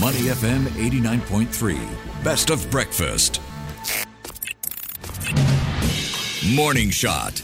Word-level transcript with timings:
Money 0.00 0.22
FM 0.22 0.64
89.3. 0.74 2.24
Best 2.24 2.50
of 2.50 2.68
breakfast. 2.68 3.40
Morning 6.52 6.90
Shot. 6.90 7.40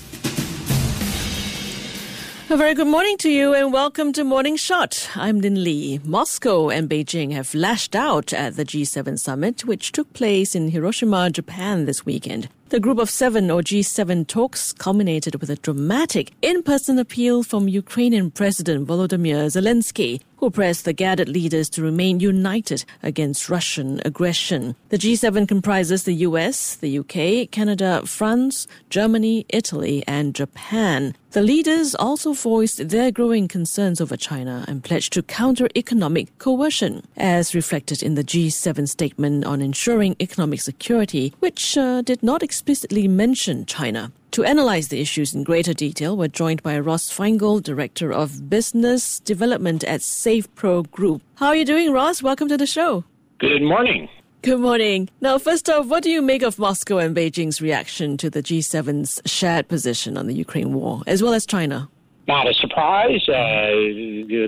A 2.51 2.57
very 2.57 2.75
good 2.75 2.89
morning 2.89 3.17
to 3.19 3.31
you 3.31 3.55
and 3.55 3.73
welcome 3.73 4.13
to 4.15 4.25
Morning 4.25 4.57
Shot. 4.57 5.09
I'm 5.15 5.41
Lynlee. 5.41 6.05
Moscow 6.05 6.71
and 6.71 6.91
Beijing 6.91 7.31
have 7.31 7.55
lashed 7.55 7.95
out 7.95 8.33
at 8.33 8.57
the 8.57 8.65
G7 8.65 9.21
summit, 9.21 9.65
which 9.65 9.93
took 9.93 10.13
place 10.13 10.57
in 10.57 10.71
Hiroshima, 10.71 11.31
Japan 11.31 11.85
this 11.85 12.05
weekend. 12.05 12.49
The 12.71 12.79
Group 12.79 13.01
of 13.01 13.11
Seven 13.11 13.51
or 13.51 13.63
G7 13.63 14.29
talks 14.29 14.73
culminated 14.73 15.41
with 15.41 15.51
a 15.51 15.57
dramatic 15.57 16.31
in-person 16.41 17.01
appeal 17.01 17.43
from 17.43 17.67
Ukrainian 17.67 18.31
President 18.31 18.87
Volodymyr 18.87 19.47
Zelensky, 19.51 20.21
who 20.37 20.51
pressed 20.51 20.85
the 20.85 20.93
gathered 20.93 21.29
leaders 21.29 21.69
to 21.69 21.83
remain 21.83 22.21
united 22.21 22.85
against 23.03 23.51
Russian 23.51 24.01
aggression. 24.05 24.77
The 24.89 24.99
G7 24.99 25.47
comprises 25.49 26.05
the 26.05 26.15
US, 26.29 26.77
the 26.77 26.99
UK, 27.01 27.51
Canada, 27.51 28.03
France, 28.07 28.69
Germany, 28.89 29.45
Italy, 29.51 30.03
and 30.07 30.35
Japan. 30.35 31.15
The 31.33 31.43
leaders 31.43 31.95
also 31.95 32.33
voiced 32.33 32.89
their 32.89 33.13
growing 33.13 33.47
concerns 33.47 34.01
over 34.01 34.17
China 34.17 34.65
and 34.67 34.83
pledged 34.83 35.13
to 35.13 35.23
counter 35.23 35.69
economic 35.77 36.37
coercion, 36.39 37.07
as 37.17 37.55
reflected 37.55 38.03
in 38.03 38.15
the 38.15 38.25
G7 38.25 38.89
statement 38.89 39.45
on 39.45 39.61
ensuring 39.61 40.17
economic 40.21 40.61
security, 40.61 41.35
which 41.39 41.79
uh, 41.79 42.03
did 42.03 42.23
not 42.23 42.43
explicitly 42.61 43.09
mention 43.09 43.65
China. 43.65 44.13
To 44.33 44.45
analyze 44.45 44.89
the 44.89 45.01
issues 45.01 45.35
in 45.35 45.45
greater 45.45 45.73
detail, 45.73 46.15
we're 46.15 46.29
joined 46.29 46.63
by 46.63 46.79
Ross 46.79 47.11
Feingold, 47.11 47.63
Director 47.63 48.13
of 48.13 48.51
Business 48.51 49.19
Development 49.21 49.83
at 49.85 50.01
SafePro 50.01 50.91
Group. 50.91 51.23
How 51.37 51.47
are 51.47 51.57
you 51.57 51.65
doing, 51.65 51.91
Ross? 51.91 52.23
Welcome 52.23 52.49
to 52.49 52.59
the 52.59 52.67
show. 52.67 53.03
Good 53.39 53.63
morning. 53.63 54.11
Good 54.43 54.61
morning. 54.61 55.09
Now, 55.23 55.39
first 55.39 55.71
off, 55.71 55.87
what 55.87 56.03
do 56.03 56.11
you 56.11 56.21
make 56.21 56.43
of 56.43 56.59
Moscow 56.59 56.99
and 56.99 57.17
Beijing's 57.17 57.63
reaction 57.63 58.19
to 58.19 58.29
the 58.29 58.43
G7's 58.43 59.23
shared 59.25 59.69
position 59.69 60.19
on 60.19 60.27
the 60.27 60.35
Ukraine 60.35 60.75
war, 60.75 61.01
as 61.07 61.23
well 61.23 61.33
as 61.33 61.47
China? 61.47 61.89
Not 62.29 62.47
a 62.47 62.53
surprise. 62.53 63.27
Uh, 63.27 63.73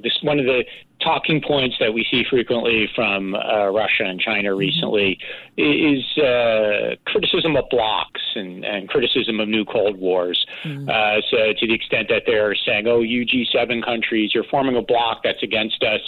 this 0.02 0.18
one 0.22 0.38
of 0.38 0.44
the 0.44 0.64
talking 1.02 1.40
points 1.40 1.76
that 1.80 1.92
we 1.92 2.06
see 2.10 2.24
frequently 2.28 2.88
from 2.94 3.34
uh, 3.34 3.68
Russia 3.68 4.04
and 4.04 4.20
China 4.20 4.50
mm-hmm. 4.50 4.58
recently 4.58 5.18
is 5.56 6.18
uh, 6.18 6.96
criticism 7.06 7.56
of 7.56 7.64
blocs 7.70 8.20
and, 8.34 8.64
and, 8.64 8.88
criticism 8.88 9.40
of 9.40 9.48
new 9.48 9.64
Cold 9.64 9.98
Wars. 9.98 10.46
Mm-hmm. 10.64 10.88
Uh, 10.88 11.20
so, 11.30 11.52
to 11.58 11.66
the 11.66 11.74
extent 11.74 12.08
that 12.08 12.22
they're 12.26 12.54
saying, 12.54 12.86
"Oh, 12.86 13.00
you 13.00 13.26
G7 13.26 13.84
countries, 13.84 14.34
you're 14.34 14.44
forming 14.44 14.76
a 14.76 14.82
bloc 14.82 15.22
that's 15.22 15.42
against 15.42 15.82
us," 15.82 16.00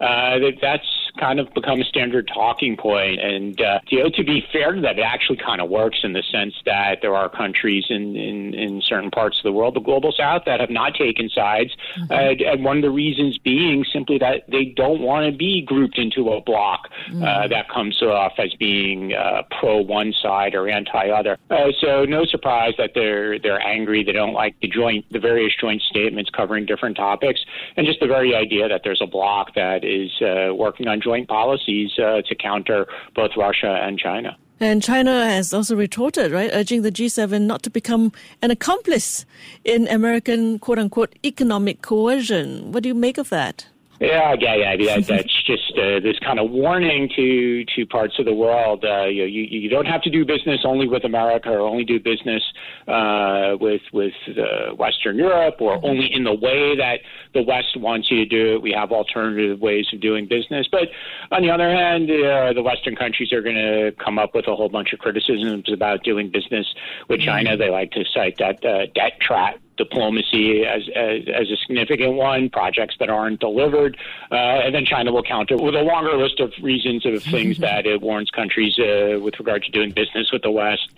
uh, 0.00 0.38
that 0.38 0.58
that's 0.60 0.86
kind 1.18 1.38
of 1.38 1.52
become 1.54 1.80
a 1.80 1.84
standard 1.84 2.28
talking 2.32 2.76
point. 2.76 3.20
And 3.20 3.60
uh, 3.60 3.80
you 3.88 4.02
know, 4.02 4.10
to 4.10 4.24
be 4.24 4.44
fair 4.52 4.72
to 4.72 4.80
that, 4.80 4.98
it 4.98 5.02
actually 5.02 5.38
kind 5.38 5.60
of 5.60 5.68
works 5.68 6.00
in 6.02 6.12
the 6.12 6.22
sense 6.22 6.54
that 6.64 6.98
there 7.02 7.14
are 7.14 7.28
countries 7.28 7.84
in, 7.90 8.16
in, 8.16 8.54
in 8.54 8.82
certain 8.82 9.10
parts 9.10 9.38
of 9.38 9.44
the 9.44 9.52
world, 9.52 9.74
the 9.74 9.80
global 9.80 10.12
south, 10.12 10.42
that 10.46 10.60
have 10.60 10.70
not 10.70 10.94
taken 10.94 11.28
sides. 11.28 11.70
Mm-hmm. 11.96 12.12
Uh, 12.12 12.50
and 12.52 12.64
one 12.64 12.78
of 12.78 12.82
the 12.82 12.90
reasons 12.90 13.38
being 13.38 13.84
simply 13.92 14.18
that 14.18 14.31
they 14.48 14.64
don't 14.64 15.00
want 15.00 15.30
to 15.30 15.36
be 15.36 15.62
grouped 15.62 15.98
into 15.98 16.30
a 16.30 16.40
bloc 16.40 16.88
mm-hmm. 17.08 17.22
uh, 17.22 17.48
that 17.48 17.68
comes 17.68 18.02
off 18.02 18.32
as 18.38 18.54
being 18.54 19.14
uh, 19.14 19.42
pro 19.58 19.78
one 19.78 20.12
side 20.12 20.54
or 20.54 20.68
anti 20.68 21.08
other. 21.08 21.38
Uh, 21.50 21.72
so 21.80 22.04
no 22.04 22.24
surprise 22.24 22.74
that 22.78 22.92
they're 22.94 23.38
they're 23.38 23.60
angry. 23.60 24.04
They 24.04 24.12
don't 24.12 24.34
like 24.34 24.56
the 24.60 24.68
joint 24.68 25.04
the 25.10 25.20
various 25.20 25.52
joint 25.60 25.82
statements 25.82 26.30
covering 26.30 26.66
different 26.66 26.96
topics, 26.96 27.40
and 27.76 27.86
just 27.86 28.00
the 28.00 28.06
very 28.06 28.34
idea 28.34 28.68
that 28.68 28.82
there's 28.84 29.00
a 29.00 29.06
bloc 29.06 29.54
that 29.54 29.84
is 29.84 30.10
uh, 30.22 30.54
working 30.54 30.88
on 30.88 31.00
joint 31.00 31.28
policies 31.28 31.90
uh, 31.98 32.22
to 32.22 32.34
counter 32.34 32.86
both 33.14 33.32
Russia 33.36 33.80
and 33.82 33.98
China. 33.98 34.36
And 34.62 34.80
China 34.80 35.24
has 35.24 35.52
also 35.52 35.74
retorted, 35.74 36.30
right, 36.30 36.48
urging 36.52 36.82
the 36.82 36.92
G7 36.92 37.42
not 37.42 37.64
to 37.64 37.70
become 37.70 38.12
an 38.40 38.52
accomplice 38.52 39.26
in 39.64 39.88
American 39.88 40.60
quote 40.60 40.78
unquote 40.78 41.16
economic 41.24 41.82
coercion. 41.82 42.70
What 42.70 42.84
do 42.84 42.88
you 42.88 42.94
make 42.94 43.18
of 43.18 43.28
that? 43.30 43.66
Yeah, 44.02 44.34
yeah, 44.38 44.54
yeah. 44.56 44.74
yeah 44.78 45.00
that's 45.08 45.42
just 45.44 45.72
uh, 45.78 46.00
this 46.00 46.18
kind 46.18 46.40
of 46.40 46.50
warning 46.50 47.08
to 47.16 47.64
to 47.76 47.86
parts 47.86 48.18
of 48.18 48.24
the 48.24 48.34
world. 48.34 48.84
Uh, 48.84 49.04
you, 49.04 49.24
you 49.24 49.44
you 49.44 49.68
don't 49.68 49.86
have 49.86 50.02
to 50.02 50.10
do 50.10 50.24
business 50.24 50.60
only 50.64 50.88
with 50.88 51.04
America 51.04 51.50
or 51.50 51.60
only 51.60 51.84
do 51.84 52.00
business 52.00 52.42
uh, 52.88 53.56
with 53.60 53.82
with 53.92 54.14
uh, 54.28 54.74
Western 54.74 55.16
Europe 55.16 55.56
or 55.60 55.76
mm-hmm. 55.76 55.86
only 55.86 56.12
in 56.12 56.24
the 56.24 56.34
way 56.34 56.76
that 56.76 57.00
the 57.32 57.42
West 57.42 57.76
wants 57.76 58.10
you 58.10 58.18
to 58.18 58.26
do 58.26 58.54
it. 58.54 58.62
We 58.62 58.72
have 58.72 58.90
alternative 58.90 59.60
ways 59.60 59.86
of 59.92 60.00
doing 60.00 60.26
business. 60.26 60.66
But 60.70 60.88
on 61.30 61.42
the 61.42 61.50
other 61.50 61.70
hand, 61.70 62.10
uh, 62.10 62.52
the 62.52 62.62
Western 62.62 62.96
countries 62.96 63.32
are 63.32 63.40
going 63.40 63.56
to 63.56 63.92
come 64.02 64.18
up 64.18 64.34
with 64.34 64.48
a 64.48 64.56
whole 64.56 64.68
bunch 64.68 64.92
of 64.92 64.98
criticisms 64.98 65.70
about 65.72 66.02
doing 66.02 66.30
business 66.30 66.66
with 67.08 67.20
China. 67.20 67.50
Mm-hmm. 67.50 67.60
They 67.60 67.70
like 67.70 67.92
to 67.92 68.04
cite 68.12 68.38
that 68.38 68.64
uh, 68.64 68.86
debt 68.94 69.20
trap 69.20 69.60
diplomacy 69.76 70.64
as, 70.64 70.82
as, 70.94 71.22
as, 71.34 71.50
a 71.50 71.56
significant 71.56 72.14
one, 72.14 72.50
projects 72.50 72.96
that 73.00 73.08
aren't 73.08 73.40
delivered, 73.40 73.96
uh, 74.30 74.34
and 74.34 74.74
then 74.74 74.84
China 74.84 75.12
will 75.12 75.22
counter 75.22 75.56
with 75.56 75.74
a 75.74 75.80
longer 75.80 76.16
list 76.16 76.40
of 76.40 76.52
reasons 76.62 77.06
of 77.06 77.22
things 77.22 77.58
that 77.66 77.86
it 77.86 78.00
warns 78.00 78.30
countries 78.30 78.78
uh, 78.78 79.18
with 79.20 79.38
regard 79.38 79.62
to 79.64 79.70
doing 79.70 79.90
business 79.90 80.30
with 80.32 80.42
the 80.42 80.50
West. 80.50 80.88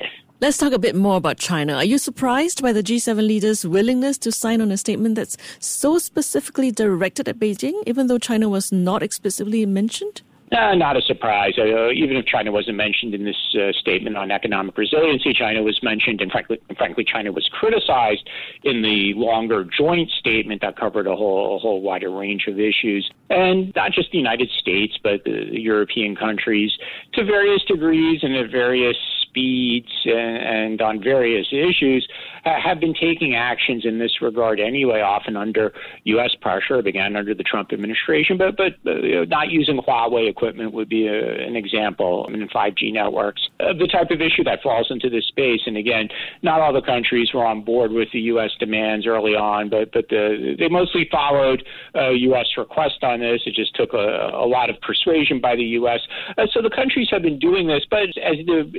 Let's 0.41 0.59
talk 0.59 0.73
a 0.73 0.79
bit 0.79 0.97
more 0.97 1.17
about 1.17 1.39
China. 1.39 1.75
Are 1.75 1.85
you 1.85 1.97
surprised 1.97 2.61
by 2.61 2.73
the 2.73 2.83
G7 2.83 3.27
leaders' 3.27 3.65
willingness 3.65 4.19
to 4.19 4.33
sign 4.33 4.61
on 4.61 4.73
a 4.73 4.77
statement 4.77 5.15
that's 5.15 5.37
so 5.61 5.99
specifically 5.99 6.71
directed 6.71 7.29
at 7.29 7.39
Beijing, 7.39 7.81
even 7.87 8.09
though 8.09 8.19
China 8.19 8.49
was 8.49 8.73
not 8.73 9.03
explicitly 9.03 9.65
mentioned? 9.65 10.23
Uh, 10.55 10.75
not 10.77 10.97
a 10.97 11.03
surprise. 11.03 11.55
Uh, 11.59 11.91
even 11.91 12.17
if 12.17 12.25
China 12.27 12.53
wasn't 12.53 12.77
mentioned 12.77 13.13
in 13.13 13.25
this 13.25 13.37
uh, 13.59 13.73
statement 13.73 14.17
on 14.17 14.31
economic 14.31 14.79
resiliency, 14.79 15.33
China 15.33 15.63
was 15.65 15.81
mentioned, 15.83 16.21
and 16.21 16.31
frankly, 16.31 16.61
frankly, 16.79 17.05
China 17.05 17.33
was 17.33 17.49
criticized 17.53 18.29
in 18.63 18.81
the 18.81 19.15
longer 19.17 19.65
joint 19.65 20.09
statement 20.13 20.61
that 20.61 20.79
covered 20.79 21.09
a 21.09 21.17
whole, 21.17 21.57
a 21.57 21.59
whole 21.59 21.83
wider 21.83 22.09
range 22.09 22.47
of 22.47 22.61
issues, 22.61 23.11
and 23.31 23.73
not 23.75 23.91
just 23.91 24.13
the 24.13 24.19
United 24.19 24.49
States, 24.57 24.97
but 25.03 25.25
the, 25.25 25.49
European 25.51 26.15
countries, 26.15 26.71
to 27.15 27.25
various 27.25 27.63
degrees 27.65 28.21
and 28.23 28.37
at 28.37 28.51
various 28.51 28.97
speeds 29.35 29.91
and, 30.05 30.37
and 30.37 30.81
on 30.81 31.03
various 31.03 31.49
issues 31.51 32.07
uh, 32.45 32.61
have 32.63 32.79
been 32.79 32.95
taking 32.95 33.35
actions 33.35 33.85
in 33.85 33.99
this 33.99 34.21
regard 34.21 34.61
anyway, 34.61 35.01
often 35.01 35.37
under 35.37 35.73
U.S. 36.05 36.35
pressure. 36.41 36.79
It 36.79 36.85
began 36.85 37.17
under 37.17 37.35
the 37.35 37.43
Trump 37.43 37.73
administration, 37.73 38.39
but 38.39 38.57
but 38.57 38.75
uh, 38.87 38.97
you 38.97 39.15
know, 39.17 39.25
not 39.25 39.51
using 39.51 39.79
Huawei 39.79 40.29
equipment 40.29 40.73
would 40.73 40.89
be 40.89 41.07
a, 41.07 41.47
an 41.47 41.57
example. 41.57 42.27
I 42.29 42.33
mean, 42.33 42.49
5G 42.49 42.93
networks, 42.93 43.49
uh, 43.61 43.73
the 43.73 43.89
type 43.89 44.11
of 44.11 44.21
issue 44.21 44.45
that 44.45 44.63
falls 44.63 44.89
into 44.91 45.11
this 45.11 45.27
space. 45.27 45.63
And 45.67 45.77
again, 45.77 46.09
not 46.43 46.61
all 46.61 46.73
the 46.73 46.83
countries 46.83 47.31
were 47.35 47.45
on 47.45 47.65
board 47.65 47.91
with 47.93 48.09
the 48.13 48.21
U.S. 48.21 48.51
demands 48.61 49.07
early 49.07 49.35
on, 49.35 49.69
but 49.69 49.93
but 49.93 50.09
the, 50.11 50.55
they 50.59 50.69
mostly 50.69 51.09
followed 51.11 51.65
uh, 51.95 52.11
U.S. 52.11 52.47
request 52.57 53.03
on 53.03 53.21
this. 53.21 53.43
It 53.47 53.55
just 53.55 53.75
took 53.75 53.95
a, 53.95 54.31
a 54.35 54.47
lot 54.47 54.71
of 54.71 54.81
persuasion 54.81 55.41
by 55.41 55.57
the 55.57 55.65
U.S. 55.81 56.01
Uh, 56.37 56.47
so 56.53 56.63
the 56.63 56.71
countries 56.71 57.09
have 57.11 57.23
been 57.23 57.39
doing 57.39 57.67
this, 57.67 57.85
but 57.91 58.03
as 58.23 58.37
the 58.47 58.71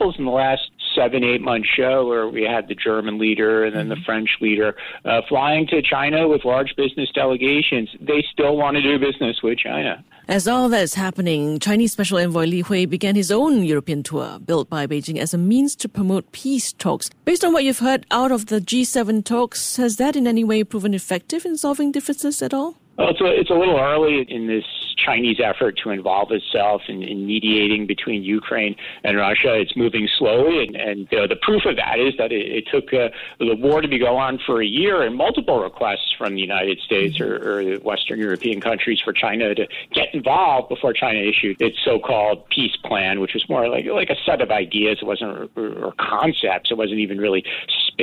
examples 0.00 0.18
in 0.18 0.24
the 0.24 0.30
last 0.30 0.70
seven, 0.94 1.22
eight 1.22 1.40
month 1.40 1.66
show 1.66 2.06
where 2.06 2.26
we 2.28 2.42
had 2.42 2.68
the 2.68 2.74
German 2.74 3.18
leader 3.18 3.64
and 3.64 3.76
then 3.76 3.88
the 3.88 3.94
mm-hmm. 3.94 4.04
French 4.04 4.30
leader 4.40 4.74
uh, 5.04 5.20
flying 5.28 5.66
to 5.68 5.82
China 5.82 6.26
with 6.26 6.44
large 6.44 6.74
business 6.76 7.10
delegations. 7.14 7.90
They 8.00 8.24
still 8.32 8.56
want 8.56 8.76
to 8.76 8.82
do 8.82 8.98
business 8.98 9.42
with 9.42 9.58
China. 9.58 10.02
As 10.26 10.46
all 10.46 10.68
that 10.68 10.82
is 10.82 10.94
happening, 10.94 11.58
Chinese 11.58 11.92
Special 11.92 12.18
Envoy 12.18 12.46
Li 12.46 12.60
Hui 12.60 12.86
began 12.86 13.16
his 13.16 13.30
own 13.30 13.64
European 13.64 14.02
tour, 14.02 14.38
built 14.38 14.70
by 14.70 14.86
Beijing 14.86 15.18
as 15.18 15.34
a 15.34 15.38
means 15.38 15.74
to 15.76 15.88
promote 15.88 16.30
peace 16.32 16.72
talks. 16.72 17.10
Based 17.24 17.44
on 17.44 17.52
what 17.52 17.64
you've 17.64 17.80
heard 17.80 18.06
out 18.10 18.30
of 18.30 18.46
the 18.46 18.60
G7 18.60 19.24
talks, 19.24 19.76
has 19.76 19.96
that 19.96 20.16
in 20.16 20.26
any 20.26 20.44
way 20.44 20.62
proven 20.62 20.94
effective 20.94 21.44
in 21.44 21.56
solving 21.56 21.90
differences 21.90 22.42
at 22.42 22.54
all? 22.54 22.79
Well, 23.00 23.08
it's 23.08 23.20
a, 23.22 23.24
it's 23.24 23.48
a 23.48 23.54
little 23.54 23.78
early 23.78 24.26
in 24.28 24.46
this 24.46 24.66
Chinese 24.98 25.38
effort 25.42 25.78
to 25.82 25.88
involve 25.88 26.30
itself 26.32 26.82
in, 26.86 27.02
in 27.02 27.24
mediating 27.24 27.86
between 27.86 28.22
Ukraine 28.22 28.76
and 29.04 29.16
Russia. 29.16 29.54
It's 29.54 29.74
moving 29.74 30.06
slowly, 30.18 30.66
and, 30.66 30.76
and 30.76 31.14
uh, 31.14 31.26
the 31.26 31.36
proof 31.40 31.64
of 31.64 31.76
that 31.76 31.98
is 31.98 32.12
that 32.18 32.30
it, 32.30 32.46
it 32.46 32.68
took 32.70 32.92
uh, 32.92 33.08
the 33.38 33.54
war 33.54 33.80
to 33.80 33.88
be 33.88 33.98
go 33.98 34.18
on 34.18 34.38
for 34.44 34.60
a 34.60 34.66
year 34.66 35.00
and 35.00 35.16
multiple 35.16 35.62
requests 35.62 36.14
from 36.18 36.34
the 36.34 36.42
United 36.42 36.78
States 36.80 37.18
or, 37.20 37.36
or 37.36 37.78
Western 37.78 38.18
European 38.18 38.60
countries 38.60 39.00
for 39.00 39.14
China 39.14 39.54
to 39.54 39.66
get 39.94 40.14
involved 40.14 40.68
before 40.68 40.92
China 40.92 41.20
issued 41.20 41.56
its 41.58 41.78
so-called 41.82 42.46
peace 42.50 42.76
plan, 42.84 43.20
which 43.20 43.32
was 43.32 43.48
more 43.48 43.66
like 43.70 43.86
like 43.86 44.10
a 44.10 44.16
set 44.26 44.42
of 44.42 44.50
ideas. 44.50 44.98
It 45.00 45.06
wasn't 45.06 45.50
or, 45.56 45.86
or 45.86 45.92
concepts. 45.92 46.70
It 46.70 46.76
wasn't 46.76 47.00
even 47.00 47.16
really 47.16 47.44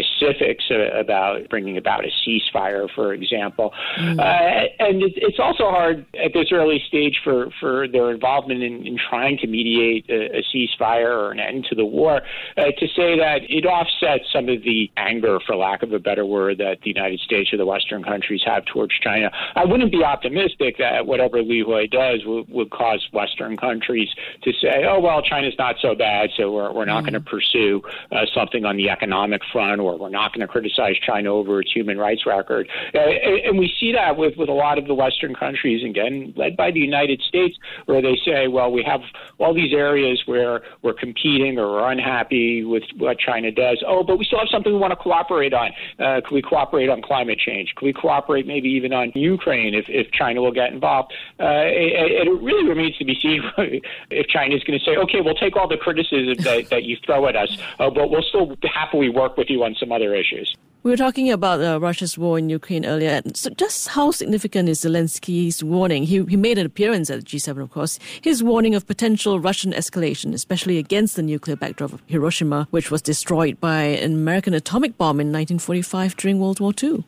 specifics 0.03 0.65
about 0.93 1.49
bringing 1.49 1.77
about 1.77 2.05
a 2.05 2.09
ceasefire, 2.25 2.87
for 2.93 3.13
example. 3.13 3.73
Mm. 3.97 4.19
Uh, 4.19 4.67
and 4.79 5.01
it, 5.01 5.13
it's 5.15 5.39
also 5.39 5.69
hard 5.69 6.05
at 6.23 6.33
this 6.33 6.47
early 6.51 6.81
stage 6.87 7.19
for, 7.23 7.49
for 7.59 7.87
their 7.87 8.11
involvement 8.11 8.63
in, 8.63 8.85
in 8.85 8.97
trying 8.97 9.37
to 9.39 9.47
mediate 9.47 10.09
a, 10.09 10.37
a, 10.37 10.43
ceasefire 10.53 11.09
or 11.09 11.31
an 11.31 11.39
end 11.39 11.65
to 11.69 11.75
the 11.75 11.85
war 11.85 12.21
uh, 12.57 12.63
to 12.77 12.87
say 12.95 13.17
that 13.17 13.39
it 13.49 13.65
offsets 13.65 14.25
some 14.31 14.49
of 14.49 14.63
the 14.63 14.89
anger, 14.97 15.39
for 15.45 15.55
lack 15.55 15.83
of 15.83 15.93
a 15.93 15.99
better 15.99 16.25
word, 16.25 16.57
that 16.57 16.79
the 16.83 16.89
United 16.89 17.19
States 17.19 17.51
or 17.53 17.57
the 17.57 17.65
Western 17.65 18.03
countries 18.03 18.41
have 18.45 18.65
towards 18.65 18.93
China. 18.99 19.31
I 19.55 19.65
wouldn't 19.65 19.91
be 19.91 20.03
optimistic 20.03 20.77
that 20.77 21.05
whatever 21.05 21.41
Li 21.41 21.63
Hui 21.65 21.87
does 21.87 22.21
would, 22.25 22.49
would 22.49 22.69
cause 22.69 23.05
Western 23.11 23.57
countries 23.57 24.09
to 24.43 24.51
say, 24.53 24.85
oh, 24.87 24.99
well, 24.99 25.21
China's 25.21 25.55
not 25.57 25.75
so 25.81 25.95
bad, 25.95 26.29
so 26.37 26.51
we're, 26.51 26.71
we're 26.71 26.85
not 26.85 27.03
mm. 27.03 27.11
going 27.11 27.13
to 27.13 27.29
pursue 27.29 27.81
uh, 28.11 28.25
something 28.33 28.65
on 28.65 28.77
the 28.77 28.89
economic 28.89 29.41
front, 29.51 29.81
we're 29.95 30.09
not 30.09 30.33
going 30.33 30.45
to 30.45 30.47
criticize 30.47 30.95
China 31.05 31.33
over 31.33 31.61
its 31.61 31.71
human 31.71 31.97
rights 31.97 32.25
record. 32.25 32.67
Uh, 32.93 32.99
and 32.99 33.57
we 33.57 33.73
see 33.79 33.91
that 33.93 34.17
with, 34.17 34.35
with 34.37 34.49
a 34.49 34.53
lot 34.53 34.77
of 34.77 34.87
the 34.87 34.93
Western 34.93 35.35
countries, 35.35 35.83
again, 35.83 36.33
led 36.35 36.57
by 36.57 36.71
the 36.71 36.79
United 36.79 37.21
States, 37.21 37.57
where 37.85 38.01
they 38.01 38.17
say, 38.25 38.47
well, 38.47 38.71
we 38.71 38.83
have 38.83 39.01
all 39.37 39.53
these 39.53 39.73
areas 39.73 40.21
where 40.25 40.61
we're 40.81 40.93
competing 40.93 41.57
or 41.57 41.67
we're 41.71 41.91
unhappy 41.91 42.63
with 42.63 42.83
what 42.97 43.19
China 43.19 43.51
does. 43.51 43.83
Oh, 43.85 44.03
but 44.03 44.17
we 44.17 44.25
still 44.25 44.39
have 44.39 44.49
something 44.49 44.73
we 44.73 44.79
want 44.79 44.91
to 44.91 44.97
cooperate 44.97 45.53
on. 45.53 45.71
Uh, 45.99 46.21
can 46.25 46.33
we 46.33 46.41
cooperate 46.41 46.89
on 46.89 47.01
climate 47.01 47.39
change? 47.39 47.73
Can 47.77 47.85
we 47.85 47.93
cooperate 47.93 48.47
maybe 48.47 48.69
even 48.69 48.93
on 48.93 49.11
Ukraine 49.15 49.73
if, 49.73 49.85
if 49.87 50.11
China 50.11 50.41
will 50.41 50.51
get 50.51 50.71
involved? 50.73 51.13
Uh, 51.39 51.67
it, 51.67 52.27
it 52.27 52.41
really 52.41 52.67
remains 52.67 52.97
to 52.97 53.05
be 53.05 53.17
seen 53.21 53.43
if 54.09 54.27
China 54.27 54.55
is 54.55 54.63
going 54.63 54.77
to 54.77 54.85
say, 54.85 54.97
okay, 54.97 55.21
we'll 55.21 55.35
take 55.35 55.55
all 55.55 55.67
the 55.67 55.77
criticism 55.77 56.35
that, 56.43 56.69
that 56.69 56.83
you 56.83 56.97
throw 57.05 57.27
at 57.27 57.35
us, 57.35 57.57
uh, 57.79 57.89
but 57.89 58.09
we'll 58.09 58.21
still 58.23 58.55
happily 58.63 59.09
work 59.09 59.37
with 59.37 59.49
you 59.49 59.63
on 59.63 59.75
some 59.79 59.91
other 59.91 60.13
issues. 60.15 60.55
We 60.83 60.91
were 60.91 60.97
talking 60.97 61.29
about 61.29 61.61
uh, 61.61 61.79
Russia's 61.81 62.17
war 62.17 62.39
in 62.39 62.49
Ukraine 62.49 62.85
earlier. 62.85 63.21
So, 63.33 63.49
just 63.49 63.89
how 63.89 64.11
significant 64.11 64.69
is 64.69 64.85
Zelensky's 64.85 65.61
warning? 65.61 66.03
He, 66.03 66.23
he 66.23 66.37
made 66.37 66.57
an 66.57 66.65
appearance 66.65 67.09
at 67.09 67.19
the 67.19 67.25
G7, 67.25 67.61
of 67.61 67.71
course. 67.71 67.99
His 68.21 68.41
warning 68.41 68.73
of 68.73 68.87
potential 68.87 69.39
Russian 69.39 69.73
escalation, 69.73 70.33
especially 70.33 70.77
against 70.77 71.17
the 71.17 71.23
nuclear 71.23 71.57
backdrop 71.57 71.91
of 71.91 72.01
Hiroshima, 72.05 72.69
which 72.71 72.89
was 72.89 73.01
destroyed 73.01 73.59
by 73.59 73.81
an 73.81 74.13
American 74.13 74.53
atomic 74.53 74.97
bomb 74.97 75.19
in 75.19 75.27
1945 75.27 76.15
during 76.15 76.39
World 76.39 76.61
War 76.61 76.71
II. 76.81 77.03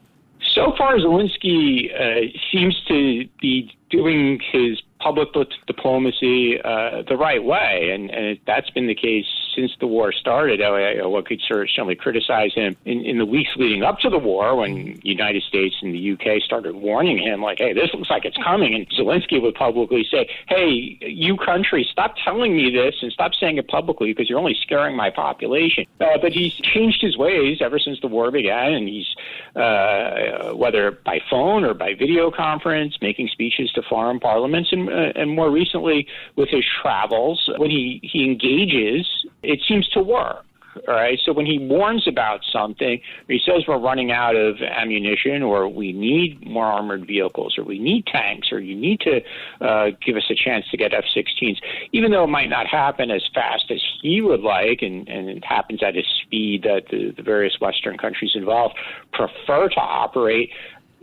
So 0.53 0.73
far, 0.77 0.97
Zelensky 0.97 1.93
uh, 1.93 2.27
seems 2.51 2.75
to 2.89 3.29
be 3.39 3.71
doing 3.89 4.41
his 4.51 4.81
public 4.99 5.29
diplomacy 5.67 6.59
uh, 6.61 7.03
the 7.07 7.15
right 7.15 7.43
way, 7.43 7.91
and, 7.93 8.09
and 8.09 8.37
that's 8.45 8.69
been 8.71 8.87
the 8.87 8.95
case 8.95 9.25
since 9.55 9.71
the 9.79 9.87
war 9.87 10.11
started. 10.11 10.61
I, 10.61 10.99
I, 10.99 11.21
could 11.21 11.41
certainly 11.41 11.95
criticize 11.95 12.53
him 12.53 12.75
in, 12.85 13.05
in 13.05 13.17
the 13.17 13.25
weeks 13.25 13.51
leading 13.57 13.83
up 13.83 13.99
to 13.99 14.09
the 14.09 14.17
war 14.17 14.55
when 14.55 14.99
the 15.03 15.09
United 15.09 15.43
States 15.43 15.75
and 15.81 15.93
the 15.93 16.11
UK 16.13 16.41
started 16.41 16.75
warning 16.75 17.17
him, 17.17 17.41
like, 17.41 17.59
hey, 17.59 17.73
this 17.73 17.93
looks 17.93 18.09
like 18.09 18.25
it's 18.25 18.37
coming. 18.37 18.73
And 18.73 18.89
Zelensky 18.89 19.41
would 19.41 19.55
publicly 19.55 20.05
say, 20.09 20.29
hey, 20.47 20.97
you 21.01 21.37
country, 21.37 21.87
stop 21.91 22.15
telling 22.23 22.55
me 22.55 22.71
this 22.71 22.95
and 23.01 23.11
stop 23.11 23.33
saying 23.33 23.57
it 23.57 23.67
publicly 23.67 24.11
because 24.13 24.29
you're 24.29 24.39
only 24.39 24.57
scaring 24.61 24.95
my 24.95 25.09
population. 25.09 25.85
Uh, 25.99 26.17
but 26.21 26.31
he's 26.31 26.53
changed 26.55 27.01
his 27.01 27.17
ways 27.17 27.59
ever 27.61 27.79
since 27.79 27.99
the 28.01 28.07
war 28.07 28.31
began, 28.31 28.73
and 28.73 28.87
he's, 28.87 29.07
uh, 29.55 30.53
whether 30.55 30.91
by 30.91 31.19
phone 31.29 31.63
or 31.63 31.73
by 31.73 31.93
video 31.93 32.31
conference, 32.31 32.97
making 33.01 33.27
speeches 33.27 33.71
to 33.73 33.81
foreign 33.83 34.19
parliaments, 34.19 34.71
and, 34.71 34.89
uh, 34.89 35.11
and 35.15 35.29
more 35.31 35.51
recently 35.51 36.07
with 36.35 36.49
his 36.49 36.65
travels, 36.81 37.49
when 37.57 37.69
he, 37.69 37.99
he 38.03 38.23
engages 38.23 39.05
it 39.49 39.59
seems 39.67 39.87
to 39.89 40.01
work. 40.01 40.45
Right. 40.87 41.19
So 41.25 41.33
when 41.33 41.47
he 41.47 41.57
warns 41.57 42.07
about 42.07 42.41
something, 42.53 43.01
he 43.27 43.39
says 43.43 43.63
we're 43.67 43.79
running 43.79 44.11
out 44.11 44.35
of 44.35 44.57
ammunition, 44.61 45.41
or 45.41 45.67
we 45.67 45.91
need 45.91 46.45
more 46.45 46.65
armored 46.65 47.07
vehicles, 47.07 47.57
or 47.57 47.63
we 47.63 47.79
need 47.79 48.05
tanks, 48.05 48.49
or 48.51 48.59
you 48.59 48.75
need 48.75 48.99
to 49.01 49.19
uh, 49.65 49.87
give 50.05 50.15
us 50.15 50.23
a 50.29 50.35
chance 50.35 50.65
to 50.69 50.77
get 50.77 50.93
F-16s, 50.93 51.57
even 51.91 52.11
though 52.11 52.23
it 52.23 52.27
might 52.27 52.49
not 52.49 52.67
happen 52.67 53.09
as 53.09 53.23
fast 53.33 53.65
as 53.71 53.81
he 54.01 54.21
would 54.21 54.41
like, 54.41 54.81
and, 54.81 55.07
and 55.09 55.27
it 55.27 55.43
happens 55.43 55.81
at 55.83 55.97
a 55.97 56.03
speed 56.21 56.63
that 56.63 56.83
the, 56.91 57.13
the 57.17 57.23
various 57.23 57.59
Western 57.59 57.97
countries 57.97 58.31
involved 58.35 58.75
prefer 59.11 59.69
to 59.69 59.79
operate 59.79 60.51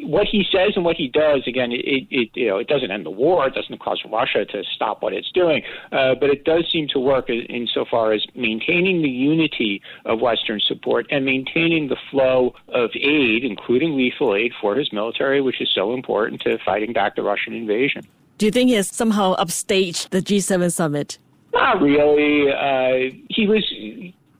what 0.00 0.26
he 0.26 0.44
says 0.50 0.72
and 0.76 0.84
what 0.84 0.96
he 0.96 1.08
does, 1.08 1.42
again, 1.46 1.72
it, 1.72 2.06
it 2.10 2.30
you 2.34 2.48
know 2.48 2.58
it 2.58 2.68
doesn't 2.68 2.90
end 2.90 3.06
the 3.06 3.10
war. 3.10 3.46
It 3.46 3.54
doesn't 3.54 3.78
cause 3.80 4.00
Russia 4.10 4.44
to 4.44 4.62
stop 4.74 5.02
what 5.02 5.12
it's 5.12 5.30
doing, 5.32 5.62
uh, 5.92 6.14
but 6.14 6.30
it 6.30 6.44
does 6.44 6.68
seem 6.70 6.88
to 6.88 6.98
work 6.98 7.30
insofar 7.30 8.12
as 8.12 8.24
maintaining 8.34 9.02
the 9.02 9.08
unity 9.08 9.82
of 10.04 10.20
Western 10.20 10.60
support 10.60 11.06
and 11.10 11.24
maintaining 11.24 11.88
the 11.88 11.96
flow 12.10 12.54
of 12.68 12.90
aid, 12.94 13.44
including 13.44 13.96
lethal 13.96 14.34
aid 14.34 14.52
for 14.60 14.76
his 14.76 14.92
military, 14.92 15.40
which 15.40 15.60
is 15.60 15.70
so 15.74 15.94
important 15.94 16.40
to 16.42 16.58
fighting 16.64 16.92
back 16.92 17.16
the 17.16 17.22
Russian 17.22 17.54
invasion. 17.54 18.06
Do 18.38 18.44
you 18.44 18.52
think 18.52 18.68
he 18.68 18.74
has 18.74 18.88
somehow 18.88 19.34
upstaged 19.36 20.10
the 20.10 20.20
G7 20.20 20.70
summit? 20.70 21.18
Not 21.54 21.80
really. 21.80 22.52
Uh, 22.52 23.16
he 23.30 23.46
was 23.46 23.64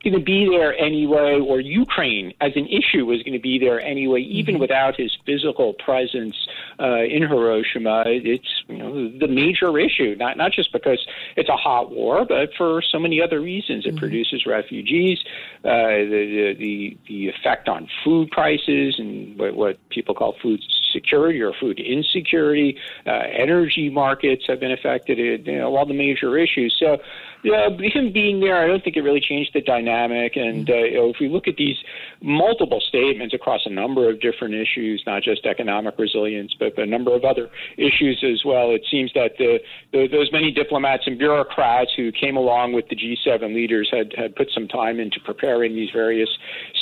going 0.09 0.19
to 0.19 0.25
be 0.25 0.47
there 0.49 0.77
anyway, 0.77 1.39
or 1.39 1.59
Ukraine 1.59 2.33
as 2.41 2.53
an 2.55 2.67
issue 2.67 3.05
was 3.05 3.21
going 3.23 3.33
to 3.33 3.39
be 3.39 3.59
there 3.59 3.81
anyway, 3.81 4.21
even 4.21 4.55
mm-hmm. 4.55 4.61
without 4.61 4.95
his 4.95 5.15
physical 5.25 5.73
presence 5.73 6.35
uh, 6.79 7.03
in 7.03 7.23
Hiroshima. 7.23 8.03
It's 8.05 8.63
you 8.67 8.77
know 8.77 9.09
the 9.17 9.27
major 9.27 9.77
issue, 9.77 10.15
not 10.17 10.37
not 10.37 10.51
just 10.51 10.71
because 10.71 11.05
it's 11.35 11.49
a 11.49 11.57
hot 11.57 11.91
war, 11.91 12.25
but 12.25 12.49
for 12.57 12.81
so 12.81 12.99
many 12.99 13.21
other 13.21 13.39
reasons. 13.39 13.85
It 13.85 13.89
mm-hmm. 13.89 13.99
produces 13.99 14.45
refugees, 14.45 15.19
uh, 15.63 16.07
the, 16.13 16.55
the 16.57 16.97
the 17.07 17.29
effect 17.29 17.67
on 17.67 17.87
food 18.03 18.31
prices 18.31 18.95
and 18.99 19.37
what, 19.37 19.55
what 19.55 19.89
people 19.89 20.15
call 20.15 20.35
food 20.41 20.61
security 20.93 21.41
or 21.41 21.53
food 21.53 21.79
insecurity. 21.79 22.77
Uh, 23.05 23.23
energy 23.33 23.89
markets 23.89 24.45
have 24.47 24.59
been 24.59 24.71
affected. 24.71 25.47
You 25.47 25.57
know, 25.57 25.75
all 25.75 25.85
the 25.85 25.93
major 25.93 26.37
issues. 26.37 26.75
So 26.79 26.97
yeah, 27.43 27.69
him 27.69 28.11
being 28.11 28.39
there, 28.39 28.57
I 28.57 28.67
don't 28.67 28.83
think 28.83 28.97
it 28.97 29.01
really 29.01 29.21
changed 29.21 29.51
the 29.53 29.61
dynamic. 29.61 29.96
And 30.35 30.69
uh, 30.69 30.73
you 30.73 30.97
know, 30.97 31.09
if 31.09 31.17
we 31.19 31.29
look 31.29 31.47
at 31.47 31.55
these 31.57 31.77
multiple 32.21 32.81
statements 32.81 33.33
across 33.33 33.61
a 33.65 33.69
number 33.69 34.09
of 34.09 34.19
different 34.21 34.55
issues, 34.55 35.03
not 35.05 35.23
just 35.23 35.45
economic 35.45 35.97
resilience, 35.97 36.53
but 36.57 36.77
a 36.77 36.85
number 36.85 37.15
of 37.15 37.23
other 37.23 37.49
issues 37.77 38.23
as 38.23 38.43
well, 38.45 38.71
it 38.71 38.85
seems 38.89 39.11
that 39.13 39.37
the, 39.37 39.59
the, 39.91 40.07
those 40.07 40.31
many 40.31 40.51
diplomats 40.51 41.03
and 41.07 41.17
bureaucrats 41.17 41.91
who 41.95 42.11
came 42.11 42.37
along 42.37 42.73
with 42.73 42.87
the 42.89 42.95
G7 42.95 43.53
leaders 43.53 43.89
had, 43.91 44.13
had 44.17 44.35
put 44.35 44.49
some 44.53 44.67
time 44.67 44.99
into 44.99 45.19
preparing 45.19 45.75
these 45.75 45.89
various 45.91 46.29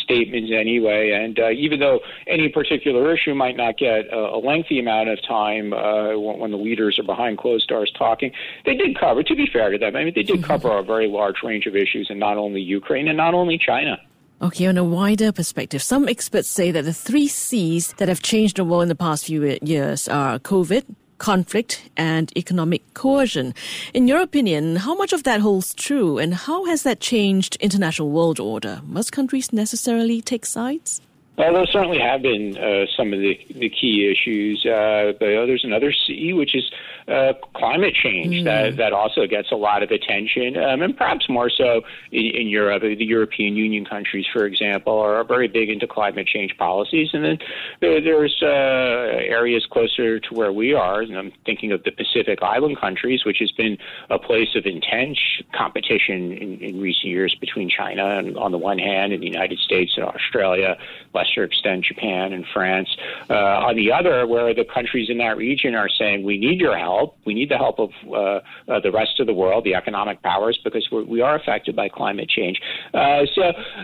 statements 0.05 0.51
anyway. 0.53 1.11
And 1.11 1.37
uh, 1.37 1.49
even 1.49 1.79
though 1.79 1.99
any 2.27 2.47
particular 2.49 3.13
issue 3.13 3.35
might 3.35 3.57
not 3.57 3.77
get 3.77 4.07
a, 4.13 4.37
a 4.37 4.39
lengthy 4.39 4.79
amount 4.79 5.09
of 5.09 5.19
time 5.27 5.73
uh, 5.73 6.17
when, 6.17 6.39
when 6.39 6.51
the 6.51 6.57
leaders 6.57 6.97
are 6.99 7.03
behind 7.03 7.37
closed 7.37 7.67
doors 7.67 7.91
talking, 7.97 8.31
they 8.65 8.75
did 8.75 8.97
cover. 8.97 9.21
To 9.23 9.35
be 9.35 9.47
fair 9.51 9.71
to 9.71 9.77
them, 9.77 9.95
I 9.95 10.05
mean, 10.05 10.13
they 10.15 10.23
did 10.23 10.43
cover 10.43 10.69
a 10.77 10.83
very 10.83 11.07
large 11.07 11.43
range 11.43 11.65
of 11.65 11.75
issues 11.75 12.07
in 12.09 12.19
not 12.19 12.37
only 12.37 12.61
Ukraine 12.61 13.07
and 13.07 13.17
not 13.17 13.33
only 13.33 13.57
China. 13.57 13.97
Okay, 14.41 14.67
on 14.67 14.77
a 14.77 14.83
wider 14.83 15.31
perspective, 15.31 15.81
some 15.81 16.09
experts 16.09 16.49
say 16.49 16.69
that 16.71 16.83
the 16.83 16.93
three 16.93 17.27
C's 17.27 17.93
that 17.93 18.09
have 18.09 18.21
changed 18.21 18.57
the 18.57 18.65
world 18.65 18.83
in 18.83 18.89
the 18.89 18.95
past 18.95 19.25
few 19.25 19.57
years 19.61 20.09
are 20.09 20.39
COVID, 20.39 20.83
conflict, 21.17 21.89
and 21.97 22.31
economic 22.37 22.81
coercion. 22.93 23.53
In 23.93 24.07
your 24.07 24.21
opinion, 24.21 24.77
how 24.77 24.95
much 24.95 25.13
of 25.13 25.23
that 25.23 25.41
holds 25.41 25.73
true, 25.73 26.17
and 26.17 26.33
how 26.33 26.65
has 26.65 26.83
that 26.83 26.99
changed 26.99 27.57
international 27.59 28.09
world 28.09 28.39
order? 28.39 28.81
Must 28.87 29.11
countries 29.11 29.53
necessarily 29.53 30.21
take 30.21 30.45
sides? 30.45 31.01
Well, 31.37 31.53
there 31.53 31.65
certainly 31.67 31.99
have 31.99 32.21
been 32.21 32.57
uh, 32.57 32.85
some 32.95 33.13
of 33.13 33.19
the, 33.19 33.37
the 33.55 33.69
key 33.69 34.09
issues. 34.09 34.65
Uh, 34.65 35.13
but 35.19 35.25
there's 35.25 35.65
another 35.65 35.91
C, 35.91 36.31
which 36.33 36.55
is 36.55 36.71
uh, 37.07 37.33
climate 37.53 37.93
change, 37.93 38.35
mm. 38.35 38.43
that, 38.45 38.77
that 38.77 38.93
also 38.93 39.27
gets 39.27 39.51
a 39.51 39.55
lot 39.55 39.83
of 39.83 39.91
attention, 39.91 40.57
um, 40.57 40.81
and 40.81 40.97
perhaps 40.97 41.29
more 41.29 41.49
so 41.49 41.81
in, 42.11 42.25
in 42.25 42.47
Europe. 42.47 42.81
The 42.81 43.05
European 43.05 43.55
Union 43.55 43.85
countries, 43.85 44.25
for 44.31 44.45
example, 44.45 44.97
are 44.99 45.23
very 45.23 45.47
big 45.47 45.69
into 45.69 45.87
climate 45.87 46.25
change 46.25 46.57
policies. 46.57 47.09
And 47.13 47.23
then 47.23 47.37
there, 47.81 48.01
there's 48.01 48.41
uh, 48.41 48.45
areas 48.45 49.67
closer 49.69 50.19
to 50.19 50.33
where 50.33 50.51
we 50.51 50.73
are, 50.73 51.01
and 51.01 51.17
I'm 51.17 51.31
thinking 51.45 51.71
of 51.71 51.83
the 51.83 51.91
Pacific 51.91 52.39
Island 52.41 52.79
countries, 52.79 53.25
which 53.25 53.37
has 53.39 53.51
been 53.51 53.77
a 54.09 54.17
place 54.17 54.55
of 54.55 54.65
intense 54.65 55.19
competition 55.53 56.31
in, 56.31 56.59
in 56.59 56.81
recent 56.81 57.05
years 57.05 57.35
between 57.39 57.69
China 57.69 58.17
and, 58.17 58.37
on 58.37 58.51
the 58.51 58.57
one 58.57 58.79
hand 58.79 59.13
and 59.13 59.21
the 59.21 59.27
United 59.27 59.59
States 59.59 59.93
and 59.97 60.05
Australia, 60.05 60.77
lesser 61.25 61.43
extent 61.43 61.85
Japan 61.85 62.33
and 62.33 62.45
France. 62.53 62.89
Uh, 63.29 63.33
on 63.33 63.75
the 63.75 63.91
other, 63.91 64.27
where 64.27 64.53
the 64.53 64.65
countries 64.65 65.09
in 65.09 65.17
that 65.17 65.37
region 65.37 65.75
are 65.75 65.89
saying, 65.89 66.23
we 66.23 66.37
need 66.37 66.59
your 66.59 66.77
help, 66.77 67.17
we 67.25 67.33
need 67.33 67.49
the 67.49 67.57
help 67.57 67.79
of 67.79 67.89
uh, 68.07 68.39
uh, 68.71 68.79
the 68.79 68.91
rest 68.91 69.19
of 69.19 69.27
the 69.27 69.33
world, 69.33 69.63
the 69.63 69.75
economic 69.75 70.21
powers, 70.21 70.59
because 70.63 70.87
we're, 70.91 71.03
we 71.03 71.21
are 71.21 71.35
affected 71.35 71.75
by 71.75 71.89
climate 71.89 72.29
change. 72.29 72.59
Uh, 72.93 73.21
so, 73.33 73.41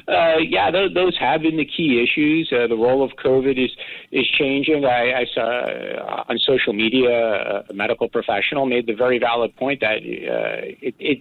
uh, 0.07 0.37
yeah, 0.37 0.71
those, 0.71 0.93
those, 0.93 1.17
have 1.19 1.41
been 1.41 1.57
the 1.57 1.65
key 1.65 2.01
issues. 2.01 2.49
The 2.49 2.75
role 2.75 3.03
of 3.03 3.11
COVID 3.23 3.63
is 3.63 3.69
is 4.11 4.27
changing. 4.27 4.85
I, 4.85 5.21
I 5.21 5.25
saw 5.33 6.23
on 6.27 6.39
social 6.39 6.73
media 6.73 7.63
a 7.69 7.73
medical 7.73 8.09
professional 8.09 8.65
made 8.65 8.87
the 8.87 8.93
very 8.93 9.19
valid 9.19 9.55
point 9.55 9.81
that 9.81 9.99
it, 10.01 10.95
it, 10.99 11.19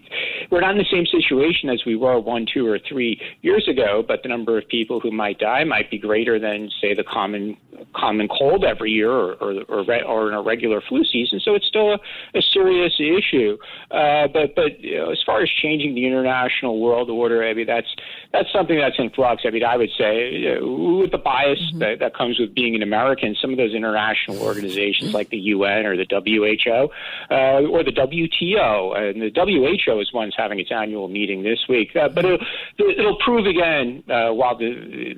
we're 0.51 0.61
not 0.61 0.73
in 0.73 0.79
the 0.79 0.87
same 0.91 1.07
situation 1.07 1.69
as 1.69 1.83
we 1.85 1.97
were 1.97 2.19
one, 2.19 2.47
two, 2.53 2.67
or 2.67 2.79
three 2.79 3.21
years 3.43 3.69
ago, 3.69 4.03
but 4.07 4.23
the 4.23 4.29
number 4.29 4.57
of 4.57 4.67
people 4.69 5.01
who 5.01 5.11
might 5.11 5.39
die 5.39 5.65
might 5.65 5.91
be 5.91 5.99
greater 5.99 6.10
than, 6.39 6.71
say, 6.81 6.95
the 6.95 7.05
common 7.05 7.57
common 7.95 8.29
cold 8.29 8.65
every 8.65 8.91
year 8.91 9.11
or 9.11 9.33
or, 9.35 9.63
or, 9.69 10.05
or 10.05 10.29
in 10.29 10.35
a 10.35 10.43
regular 10.43 10.81
flu 10.81 11.05
season. 11.05 11.41
So 11.41 11.55
it's 11.55 11.67
still 11.67 11.93
a, 11.93 11.99
a 12.35 12.43
serious 12.43 12.95
issue. 12.99 13.57
Uh, 13.91 14.29
but 14.29 14.55
but 14.55 14.81
you 14.81 14.97
know, 14.97 15.11
as 15.11 15.19
far 15.25 15.43
as 15.43 15.49
changing 15.49 15.95
the 15.95 16.07
international 16.07 16.81
world 16.81 17.11
order, 17.11 17.43
I 17.43 17.55
mean 17.55 17.67
that's 17.67 17.89
that's 18.33 18.53
something 18.53 18.79
that's 18.79 18.99
in 18.99 19.11
flux. 19.11 19.43
I 19.47 19.51
mean 19.51 19.65
I 19.65 19.77
would 19.77 19.91
say 19.99 20.31
you 20.33 20.61
know, 20.61 20.99
with 21.01 21.13
the 21.13 21.19
bias 21.19 21.59
mm-hmm. 21.59 21.79
that, 21.81 21.99
that 22.01 22.15
comes 22.15 22.39
with 22.39 22.55
being 22.55 22.75
an 22.75 22.83
American, 22.83 23.35
some 23.41 23.51
of 23.51 23.57
those 23.57 23.75
international 23.75 24.43
organizations 24.43 25.15
like 25.15 25.31
the 25.31 25.39
UN 25.39 25.87
or 25.87 25.97
the 25.97 26.07
WHO 26.09 26.89
uh, 27.31 27.63
or 27.69 27.83
the 27.83 27.93
WTO, 27.93 28.97
and 28.97 29.23
the 29.23 29.31
WHO 29.35 30.01
is 30.01 30.13
one's 30.13 30.35
having 30.37 30.59
its 30.59 30.71
annual 30.71 31.09
meeting 31.09 31.43
this 31.43 31.61
week. 31.69 31.95
Uh, 31.97 32.09
but 32.09 32.25
it'll, 32.25 32.39
it'll 32.79 33.19
prove 33.19 33.47
again 33.47 34.03
uh, 34.09 34.31
while 34.31 34.57
the, 34.57 34.71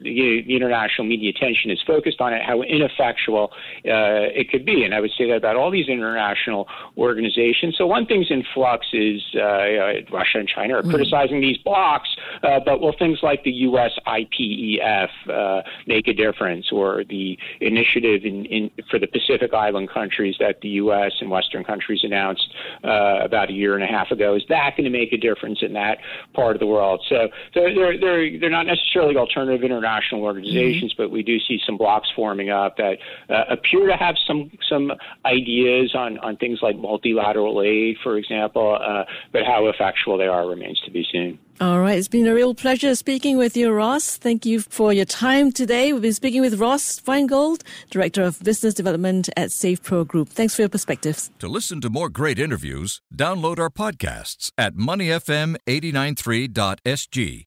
the, 0.02 0.42
the 0.46 0.56
international 0.56 0.81
media 1.04 1.30
attention 1.30 1.70
is 1.70 1.80
focused 1.86 2.20
on 2.20 2.32
it 2.32 2.42
how 2.42 2.62
ineffectual 2.62 3.52
uh, 3.84 4.30
it 4.34 4.50
could 4.50 4.64
be. 4.64 4.84
And 4.84 4.94
I 4.94 5.00
would 5.00 5.10
say 5.16 5.28
that 5.28 5.36
about 5.36 5.56
all 5.56 5.70
these 5.70 5.88
international 5.88 6.68
organizations. 6.96 7.76
So 7.76 7.86
one 7.86 8.06
thing's 8.06 8.30
in 8.30 8.44
flux 8.54 8.86
is 8.92 9.22
uh, 9.34 10.02
Russia 10.10 10.38
and 10.38 10.48
China 10.48 10.78
are 10.78 10.82
mm. 10.82 10.90
criticizing 10.90 11.40
these 11.40 11.58
blocs, 11.58 12.08
uh, 12.42 12.60
but 12.64 12.80
will 12.80 12.94
things 12.96 13.18
like 13.22 13.44
the 13.44 13.50
U.S. 13.50 13.92
IPEF 14.06 15.08
uh, 15.28 15.62
make 15.86 16.08
a 16.08 16.12
difference, 16.12 16.70
or 16.72 17.04
the 17.04 17.38
initiative 17.60 18.24
in, 18.24 18.44
in, 18.46 18.70
for 18.90 18.98
the 18.98 19.06
Pacific 19.06 19.52
Island 19.54 19.90
countries 19.90 20.36
that 20.38 20.60
the 20.60 20.68
U.S. 20.68 21.12
and 21.20 21.30
Western 21.30 21.64
countries 21.64 22.00
announced 22.02 22.48
uh, 22.84 23.18
about 23.22 23.50
a 23.50 23.52
year 23.52 23.74
and 23.74 23.82
a 23.82 23.86
half 23.86 24.10
ago? 24.10 24.34
Is 24.34 24.42
that 24.48 24.76
going 24.76 24.84
to 24.84 24.90
make 24.90 25.12
a 25.12 25.16
difference 25.16 25.58
in 25.62 25.72
that 25.74 25.98
part 26.34 26.56
of 26.56 26.60
the 26.60 26.66
world? 26.66 27.04
So 27.08 27.28
they're 27.54 27.98
they're 27.98 28.38
they're 28.38 28.50
not 28.50 28.66
necessarily 28.66 29.16
alternative 29.16 29.64
international 29.64 30.22
organizations, 30.22 30.71
mm-hmm. 30.76 31.02
but 31.02 31.10
we 31.10 31.22
do 31.22 31.38
see 31.40 31.58
some 31.64 31.76
blocs 31.76 32.08
forming 32.14 32.50
up 32.50 32.76
that 32.76 32.98
uh, 33.28 33.44
appear 33.50 33.86
to 33.86 33.96
have 33.96 34.16
some 34.26 34.50
some 34.68 34.92
ideas 35.24 35.94
on 35.94 36.18
on 36.18 36.36
things 36.36 36.58
like 36.62 36.76
multilateral 36.76 37.62
aid, 37.62 37.96
for 38.02 38.16
example, 38.16 38.78
uh, 38.80 39.04
but 39.32 39.44
how 39.44 39.66
effectual 39.66 40.18
they 40.18 40.26
are 40.26 40.48
remains 40.48 40.80
to 40.84 40.90
be 40.90 41.06
seen. 41.10 41.38
All 41.60 41.80
right. 41.80 41.96
It's 41.96 42.08
been 42.08 42.26
a 42.26 42.34
real 42.34 42.54
pleasure 42.54 42.96
speaking 42.96 43.36
with 43.36 43.56
you, 43.56 43.70
Ross. 43.70 44.16
Thank 44.16 44.44
you 44.44 44.58
for 44.60 44.92
your 44.92 45.04
time 45.04 45.52
today. 45.52 45.92
We've 45.92 46.02
been 46.02 46.12
speaking 46.12 46.40
with 46.40 46.58
Ross 46.58 46.98
Feingold, 46.98 47.62
Director 47.88 48.24
of 48.24 48.42
Business 48.42 48.74
Development 48.74 49.28
at 49.36 49.50
SafePro 49.50 50.04
Group. 50.06 50.30
Thanks 50.30 50.56
for 50.56 50.62
your 50.62 50.68
perspectives. 50.68 51.30
To 51.38 51.46
listen 51.46 51.80
to 51.82 51.90
more 51.90 52.08
great 52.08 52.40
interviews, 52.40 53.00
download 53.14 53.60
our 53.60 53.70
podcasts 53.70 54.50
at 54.58 54.74
moneyfm893.sg 54.74 57.46